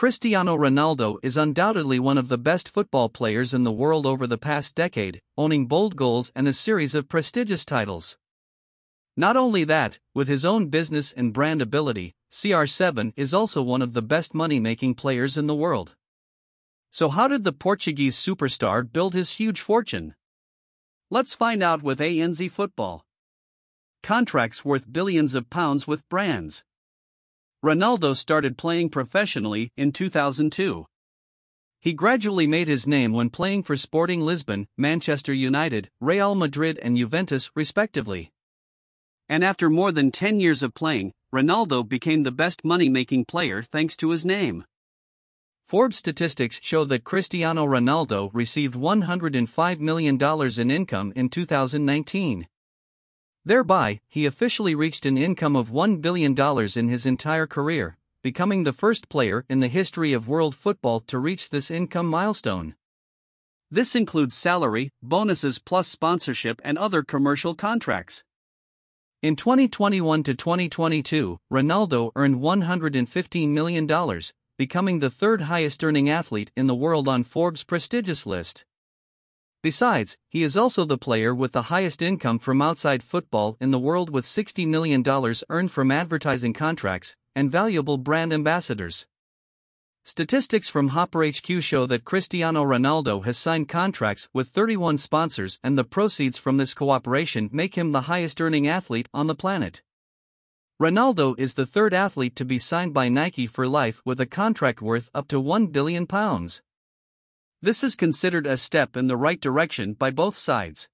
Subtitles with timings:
[0.00, 4.38] Cristiano Ronaldo is undoubtedly one of the best football players in the world over the
[4.38, 8.16] past decade, owning bold goals and a series of prestigious titles.
[9.14, 13.92] Not only that, with his own business and brand ability, CR7 is also one of
[13.92, 15.96] the best money making players in the world.
[16.90, 20.14] So, how did the Portuguese superstar build his huge fortune?
[21.10, 23.04] Let's find out with ANZ Football.
[24.02, 26.64] Contracts worth billions of pounds with brands.
[27.62, 30.86] Ronaldo started playing professionally in 2002.
[31.78, 36.96] He gradually made his name when playing for Sporting Lisbon, Manchester United, Real Madrid, and
[36.96, 38.32] Juventus, respectively.
[39.28, 43.62] And after more than 10 years of playing, Ronaldo became the best money making player
[43.62, 44.64] thanks to his name.
[45.68, 50.18] Forbes statistics show that Cristiano Ronaldo received $105 million
[50.58, 52.46] in income in 2019.
[53.44, 56.36] Thereby, he officially reached an income of $1 billion
[56.76, 61.18] in his entire career, becoming the first player in the history of world football to
[61.18, 62.74] reach this income milestone.
[63.70, 68.24] This includes salary, bonuses plus sponsorship and other commercial contracts.
[69.22, 74.20] In 2021 to 2022, Ronaldo earned $115 million,
[74.58, 78.64] becoming the third highest earning athlete in the world on Forbes' prestigious list.
[79.62, 83.78] Besides, he is also the player with the highest income from outside football in the
[83.78, 85.04] world with $60 million
[85.50, 89.06] earned from advertising contracts and valuable brand ambassadors.
[90.02, 95.76] Statistics from Hopper HQ show that Cristiano Ronaldo has signed contracts with 31 sponsors, and
[95.76, 99.82] the proceeds from this cooperation make him the highest earning athlete on the planet.
[100.80, 104.80] Ronaldo is the third athlete to be signed by Nike for life with a contract
[104.80, 106.62] worth up to 1 billion pounds.
[107.62, 110.88] This is considered a step in the right direction by both sides.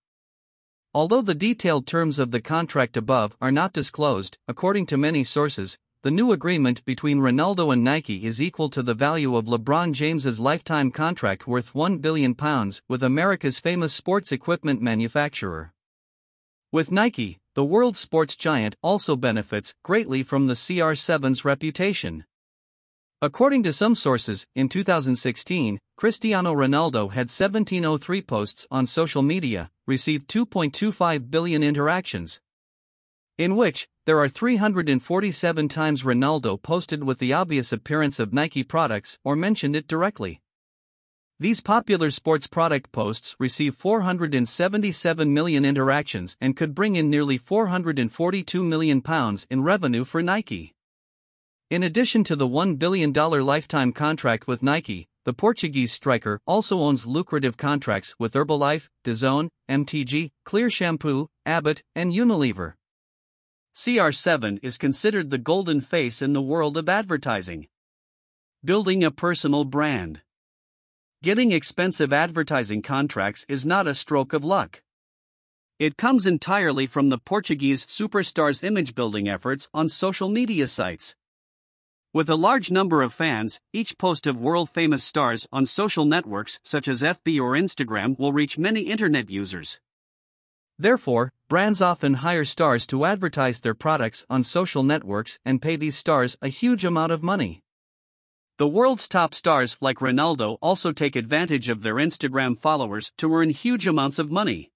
[0.93, 5.79] Although the detailed terms of the contract above are not disclosed, according to many sources,
[6.03, 10.41] the new agreement between Ronaldo and Nike is equal to the value of LeBron James's
[10.41, 15.73] lifetime contract worth 1 billion pounds with America's famous sports equipment manufacturer.
[16.73, 22.25] With Nike, the world sports giant also benefits greatly from the CR7's reputation.
[23.23, 30.29] According to some sources, in 2016, Cristiano Ronaldo had 1703 posts on social media, received
[30.29, 32.39] 2.25 billion interactions.
[33.39, 39.19] In which, there are 347 times Ronaldo posted with the obvious appearance of Nike products
[39.25, 40.43] or mentioned it directly.
[41.41, 48.63] These popular sports product posts receive 477 million interactions and could bring in nearly 442
[48.63, 50.75] million pounds in revenue for Nike.
[51.71, 57.05] In addition to the $1 billion lifetime contract with Nike, the Portuguese striker also owns
[57.05, 62.75] lucrative contracts with Herbalife, DAZN, MTG, Clear Shampoo, Abbott, and Unilever.
[63.75, 67.67] CR7 is considered the golden face in the world of advertising.
[68.65, 70.23] Building a personal brand.
[71.25, 74.81] Getting expensive advertising contracts is not a stroke of luck.
[75.81, 81.16] It comes entirely from the Portuguese superstar's image building efforts on social media sites.
[82.13, 86.59] With a large number of fans, each post of world famous stars on social networks
[86.63, 89.81] such as FB or Instagram will reach many internet users.
[90.79, 95.97] Therefore, brands often hire stars to advertise their products on social networks and pay these
[95.97, 97.63] stars a huge amount of money.
[98.59, 103.51] The world's top stars like Ronaldo also take advantage of their Instagram followers to earn
[103.51, 104.71] huge amounts of money.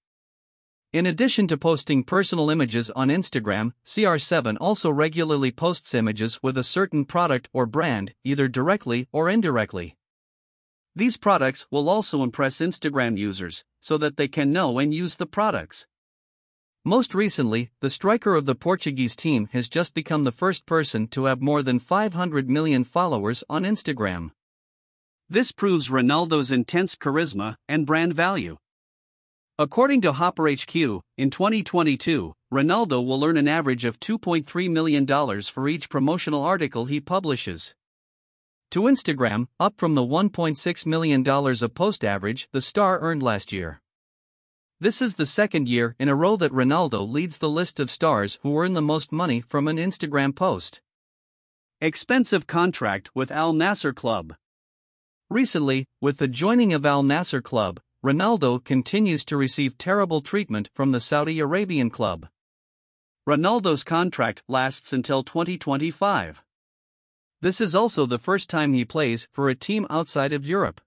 [0.93, 6.63] In addition to posting personal images on Instagram, CR7 also regularly posts images with a
[6.63, 9.95] certain product or brand, either directly or indirectly.
[10.93, 15.25] These products will also impress Instagram users, so that they can know and use the
[15.25, 15.87] products.
[16.83, 21.23] Most recently, the striker of the Portuguese team has just become the first person to
[21.23, 24.31] have more than 500 million followers on Instagram.
[25.29, 28.57] This proves Ronaldo's intense charisma and brand value.
[29.61, 35.05] According to Hopper HQ, in 2022, Ronaldo will earn an average of $2.3 million
[35.43, 37.75] for each promotional article he publishes.
[38.71, 43.83] To Instagram, up from the $1.6 million a post average the star earned last year.
[44.79, 48.39] This is the second year in a row that Ronaldo leads the list of stars
[48.41, 50.81] who earn the most money from an Instagram post.
[51.79, 54.33] Expensive contract with Al Nassr Club.
[55.29, 60.91] Recently, with the joining of Al Nassr Club, Ronaldo continues to receive terrible treatment from
[60.91, 62.27] the Saudi Arabian club.
[63.29, 66.43] Ronaldo's contract lasts until 2025.
[67.41, 70.81] This is also the first time he plays for a team outside of Europe.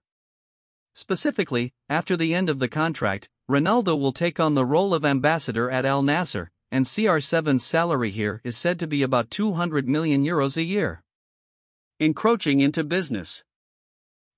[0.93, 5.71] Specifically, after the end of the contract, Ronaldo will take on the role of ambassador
[5.71, 10.57] at Al Nassr, and CR7's salary here is said to be about 200 million euros
[10.57, 11.01] a year.
[11.97, 13.45] Encroaching into business.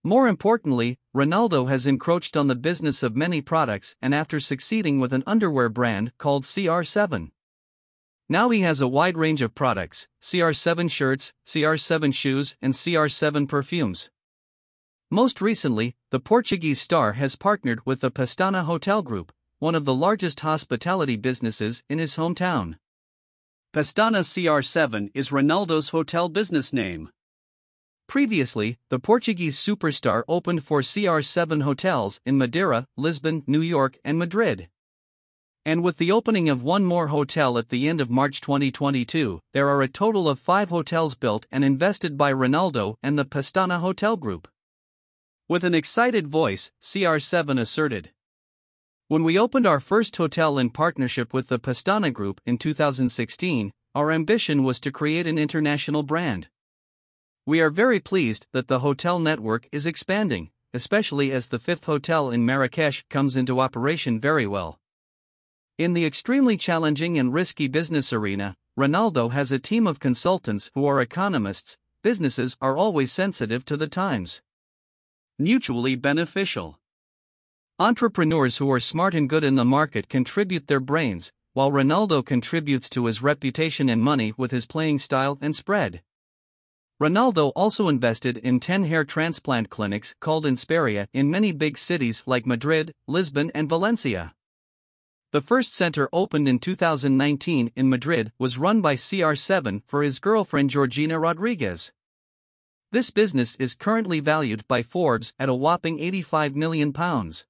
[0.07, 5.11] More importantly, Ronaldo has encroached on the business of many products and after succeeding with
[5.11, 7.31] an underwear brand called CR7.
[8.29, 14.09] Now he has a wide range of products CR7 shirts, CR7 shoes, and CR7 perfumes.
[15.11, 19.93] Most recently, the Portuguese star has partnered with the Pestana Hotel Group, one of the
[19.93, 22.77] largest hospitality businesses in his hometown.
[23.73, 27.09] Pestana CR7 is Ronaldo's hotel business name.
[28.07, 34.69] Previously, the Portuguese superstar opened for CR7 hotels in Madeira, Lisbon, New York, and Madrid.
[35.65, 39.67] And with the opening of one more hotel at the end of March 2022, there
[39.67, 44.15] are a total of five hotels built and invested by Ronaldo and the Pestana Hotel
[44.15, 44.47] Group.
[45.49, 48.11] With an excited voice, CR7 asserted
[49.09, 54.13] When we opened our first hotel in partnership with the Pestana Group in 2016, our
[54.13, 56.47] ambition was to create an international brand.
[57.47, 62.29] We are very pleased that the hotel network is expanding, especially as the fifth hotel
[62.29, 64.81] in Marrakesh comes into operation very well.
[65.77, 70.85] In the extremely challenging and risky business arena, Ronaldo has a team of consultants who
[70.85, 71.77] are economists.
[72.03, 74.41] Businesses are always sensitive to the times.
[75.39, 76.77] Mutually beneficial.
[77.79, 82.89] Entrepreneurs who are smart and good in the market contribute their brains, while Ronaldo contributes
[82.89, 86.01] to his reputation and money with his playing style and spread.
[86.99, 92.47] Ronaldo also invested in 10 hair transplant clinics called Insparya in many big cities like
[92.47, 94.33] Madrid, Lisbon, and Valencia.
[95.31, 100.71] The first center opened in 2019 in Madrid was run by CR7 for his girlfriend
[100.71, 101.91] Georgina Rodriguez.
[102.91, 107.45] This business is currently valued by Forbes at a whopping 85 million pounds.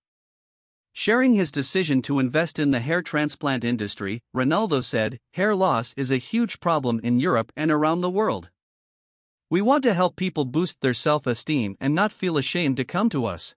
[0.92, 6.12] Sharing his decision to invest in the hair transplant industry, Ronaldo said, Hair loss is
[6.12, 8.50] a huge problem in Europe and around the world.
[9.50, 13.10] We want to help people boost their self esteem and not feel ashamed to come
[13.12, 13.56] to us.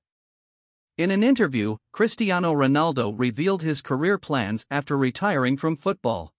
[0.96, 6.32] In an interview, Cristiano Ronaldo revealed his career plans after retiring from football.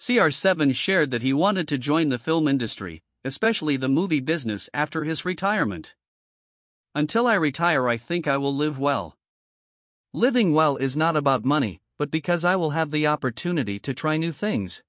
[0.00, 5.04] CR7 shared that he wanted to join the film industry, especially the movie business, after
[5.04, 5.94] his retirement.
[6.96, 9.16] Until I retire, I think I will live well.
[10.12, 14.16] Living well is not about money, but because I will have the opportunity to try
[14.16, 14.82] new things.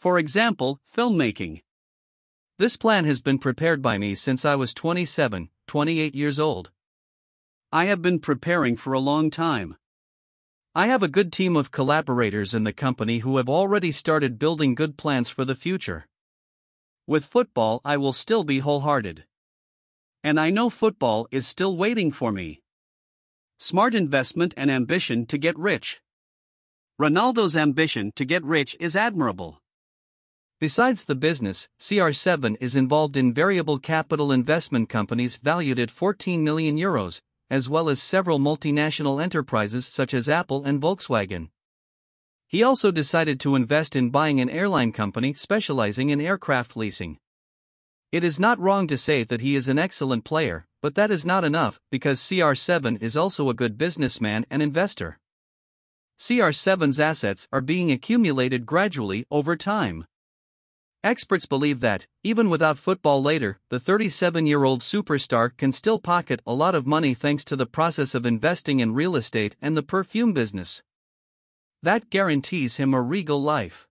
[0.00, 1.60] For example, filmmaking.
[2.56, 6.70] This plan has been prepared by me since I was 27, 28 years old.
[7.72, 9.76] I have been preparing for a long time.
[10.72, 14.76] I have a good team of collaborators in the company who have already started building
[14.76, 16.06] good plans for the future.
[17.08, 19.24] With football, I will still be wholehearted.
[20.22, 22.62] And I know football is still waiting for me.
[23.58, 26.00] Smart investment and ambition to get rich.
[27.00, 29.60] Ronaldo's ambition to get rich is admirable.
[30.60, 36.76] Besides the business, CR7 is involved in variable capital investment companies valued at 14 million
[36.76, 37.20] euros,
[37.50, 41.48] as well as several multinational enterprises such as Apple and Volkswagen.
[42.46, 47.18] He also decided to invest in buying an airline company specializing in aircraft leasing.
[48.12, 51.26] It is not wrong to say that he is an excellent player, but that is
[51.26, 55.18] not enough because CR7 is also a good businessman and investor.
[56.16, 60.06] CR7's assets are being accumulated gradually over time.
[61.04, 66.40] Experts believe that, even without football later, the 37 year old superstar can still pocket
[66.46, 69.82] a lot of money thanks to the process of investing in real estate and the
[69.82, 70.82] perfume business.
[71.82, 73.86] That guarantees him a regal life.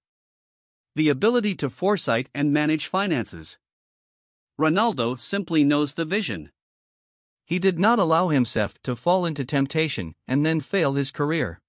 [0.96, 3.60] The ability to foresight and manage finances.
[4.60, 6.50] Ronaldo simply knows the vision.
[7.46, 11.62] He did not allow himself to fall into temptation and then fail his career.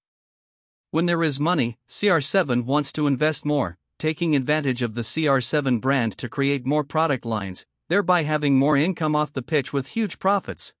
[0.89, 6.17] When there is money, CR7 wants to invest more, taking advantage of the CR7 brand
[6.17, 10.73] to create more product lines, thereby having more income off the pitch with huge profits.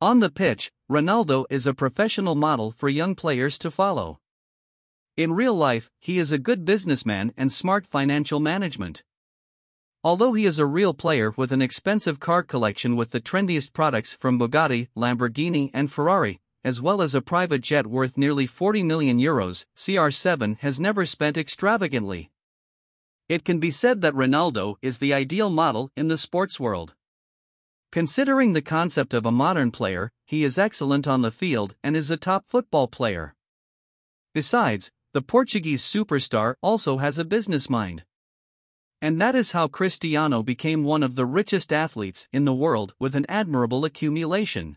[0.00, 4.18] On the pitch, Ronaldo is a professional model for young players to follow.
[5.16, 9.02] In real life, he is a good businessman and smart financial management.
[10.02, 14.12] Although he is a real player with an expensive car collection with the trendiest products
[14.12, 19.18] from Bugatti, Lamborghini, and Ferrari, as well as a private jet worth nearly 40 million
[19.18, 22.30] euros, CR7 has never spent extravagantly.
[23.28, 26.94] It can be said that Ronaldo is the ideal model in the sports world.
[27.92, 32.10] Considering the concept of a modern player, he is excellent on the field and is
[32.10, 33.34] a top football player.
[34.34, 38.04] Besides, the Portuguese superstar also has a business mind.
[39.00, 43.14] And that is how Cristiano became one of the richest athletes in the world with
[43.14, 44.76] an admirable accumulation.